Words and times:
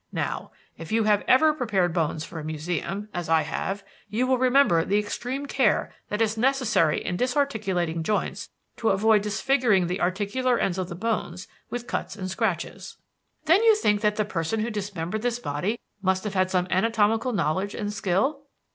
Now, 0.11 0.49
if 0.79 0.91
you 0.91 1.03
have 1.03 1.23
ever 1.27 1.53
prepared 1.53 1.93
bones 1.93 2.25
for 2.25 2.39
a 2.39 2.43
museum, 2.43 3.07
as 3.13 3.29
I 3.29 3.43
have, 3.43 3.83
you 4.09 4.25
will 4.25 4.39
remember 4.39 4.83
the 4.83 4.97
extreme 4.97 5.45
care 5.45 5.93
that 6.09 6.23
is 6.23 6.37
necessary 6.39 7.05
in 7.05 7.17
disarticulating 7.19 8.01
joints 8.01 8.49
to 8.77 8.89
avoid 8.89 9.21
disfiguring 9.21 9.85
the 9.85 10.01
articular 10.01 10.57
ends 10.57 10.79
of 10.79 10.89
the 10.89 10.95
bones 10.95 11.47
with 11.69 11.85
cuts 11.85 12.15
and 12.15 12.31
scratches." 12.31 12.97
"Then 13.45 13.61
you 13.63 13.75
think 13.75 14.01
that 14.01 14.15
the 14.15 14.25
person 14.25 14.61
who 14.61 14.71
dismembered 14.71 15.21
this 15.21 15.37
body 15.37 15.79
must 16.01 16.23
have 16.23 16.33
had 16.33 16.49
some 16.49 16.65
anatomical 16.71 17.31
knowledge 17.31 17.75
and 17.75 17.93
skill?" 17.93 18.45